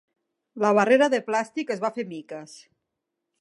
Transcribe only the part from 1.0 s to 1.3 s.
de